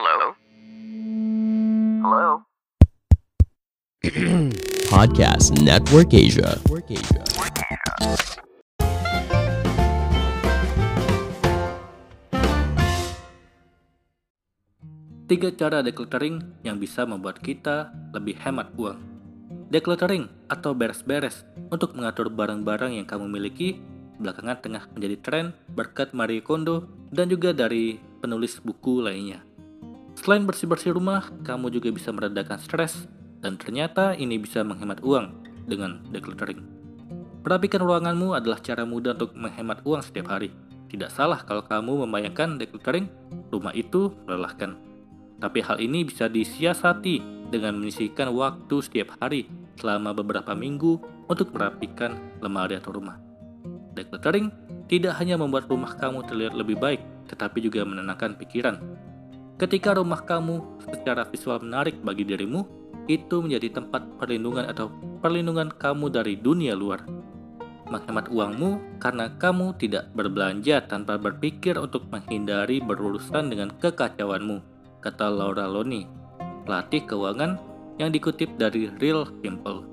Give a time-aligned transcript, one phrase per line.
[0.00, 0.32] Hello?
[2.00, 2.28] Hello?
[4.96, 6.56] Podcast Network Asia.
[15.28, 18.96] Tiga cara decluttering yang bisa membuat kita lebih hemat uang.
[19.68, 23.76] Decluttering atau beres-beres untuk mengatur barang-barang yang kamu miliki
[24.16, 25.46] belakangan tengah menjadi tren
[25.76, 29.49] berkat Marie Kondo dan juga dari penulis buku lainnya.
[30.20, 33.08] Selain bersih-bersih rumah, kamu juga bisa meredakan stres
[33.40, 35.32] dan ternyata ini bisa menghemat uang
[35.64, 36.60] dengan decluttering.
[37.40, 40.52] Merapikan ruanganmu adalah cara mudah untuk menghemat uang setiap hari.
[40.92, 43.08] Tidak salah kalau kamu membayangkan decluttering,
[43.48, 44.76] rumah itu melelahkan.
[45.40, 49.48] Tapi hal ini bisa disiasati dengan menyisihkan waktu setiap hari
[49.80, 51.00] selama beberapa minggu
[51.32, 53.16] untuk merapikan lemari atau rumah.
[53.96, 54.52] Decluttering
[54.84, 57.00] tidak hanya membuat rumah kamu terlihat lebih baik,
[57.32, 59.08] tetapi juga menenangkan pikiran.
[59.60, 62.64] Ketika rumah kamu secara visual menarik bagi dirimu,
[63.12, 64.88] itu menjadi tempat perlindungan atau
[65.20, 67.04] perlindungan kamu dari dunia luar.
[67.92, 74.64] Menghemat uangmu karena kamu tidak berbelanja tanpa berpikir untuk menghindari berurusan dengan kekacauanmu,
[75.04, 76.08] kata Laura Loni,
[76.64, 77.60] pelatih keuangan
[78.00, 79.84] yang dikutip dari Real Simple.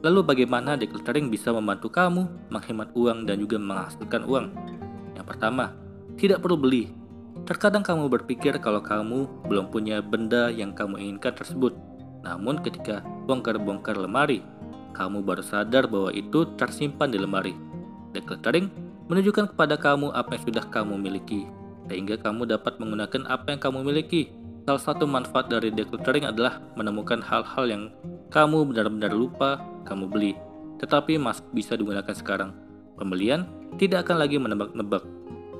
[0.00, 4.46] Lalu bagaimana decluttering bisa membantu kamu menghemat uang dan juga menghasilkan uang?
[5.12, 5.76] Yang pertama,
[6.16, 6.99] tidak perlu beli.
[7.48, 11.74] Terkadang kamu berpikir kalau kamu belum punya benda yang kamu inginkan tersebut.
[12.20, 14.44] Namun ketika bongkar-bongkar lemari,
[14.92, 17.54] kamu baru sadar bahwa itu tersimpan di lemari.
[18.12, 18.68] Decluttering
[19.08, 21.46] menunjukkan kepada kamu apa yang sudah kamu miliki,
[21.88, 24.30] sehingga kamu dapat menggunakan apa yang kamu miliki.
[24.68, 27.82] Salah satu manfaat dari decluttering adalah menemukan hal-hal yang
[28.30, 30.32] kamu benar-benar lupa kamu beli,
[30.78, 32.54] tetapi masih bisa digunakan sekarang.
[32.94, 33.48] Pembelian
[33.80, 35.02] tidak akan lagi menebak-nebak.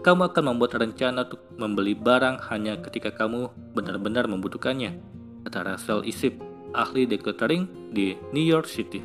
[0.00, 4.96] Kamu akan membuat rencana untuk membeli barang hanya ketika kamu benar-benar membutuhkannya,
[5.44, 6.40] kata Russell Isip,
[6.72, 9.04] ahli decluttering di New York City.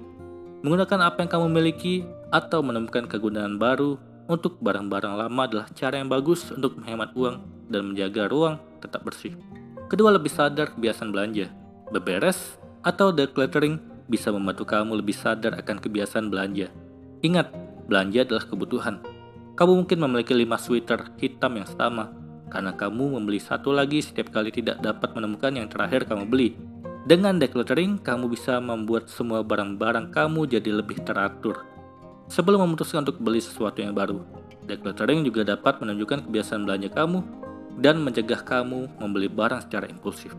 [0.63, 3.99] Menggunakan apa yang kamu miliki atau menemukan kegunaan baru
[4.31, 9.36] untuk barang-barang lama adalah cara yang bagus untuk menghemat uang dan menjaga ruang tetap bersih.
[9.91, 11.52] Kedua lebih sadar kebiasaan belanja.
[11.91, 12.55] Beberes
[12.87, 16.71] atau decluttering bisa membantu kamu lebih sadar akan kebiasaan belanja.
[17.20, 17.52] Ingat,
[17.86, 19.14] belanja adalah kebutuhan.
[19.55, 22.11] Kamu mungkin memiliki 5 sweater hitam yang sama,
[22.52, 26.60] karena kamu membeli satu lagi setiap kali tidak dapat menemukan yang terakhir kamu beli.
[27.08, 31.64] Dengan decluttering, kamu bisa membuat semua barang-barang kamu jadi lebih teratur.
[32.27, 34.20] Sebelum memutuskan untuk beli sesuatu yang baru,
[34.67, 37.20] decluttering juga dapat menunjukkan kebiasaan belanja kamu
[37.80, 40.36] dan mencegah kamu membeli barang secara impulsif.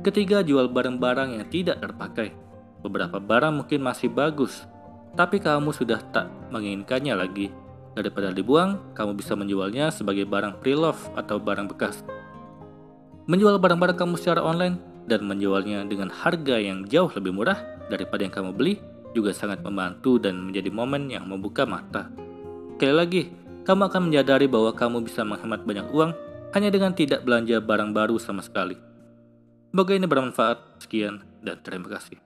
[0.00, 2.32] Ketiga, jual barang-barang yang tidak terpakai.
[2.80, 4.64] Beberapa barang mungkin masih bagus,
[5.18, 7.65] tapi kamu sudah tak menginginkannya lagi.
[7.96, 12.04] Daripada dibuang, kamu bisa menjualnya sebagai barang pre-love atau barang bekas.
[13.24, 14.76] Menjual barang-barang kamu secara online
[15.08, 17.56] dan menjualnya dengan harga yang jauh lebih murah
[17.88, 18.74] daripada yang kamu beli
[19.16, 22.12] juga sangat membantu dan menjadi momen yang membuka mata.
[22.76, 23.22] Sekali lagi,
[23.64, 26.12] kamu akan menyadari bahwa kamu bisa menghemat banyak uang
[26.52, 28.76] hanya dengan tidak belanja barang baru sama sekali.
[29.72, 30.84] Semoga ini bermanfaat.
[30.84, 32.25] Sekian dan terima kasih.